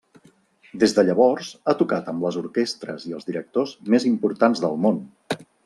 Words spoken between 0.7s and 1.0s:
Des